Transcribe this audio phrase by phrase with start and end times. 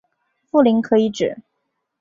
[0.49, 1.37] 富临可以指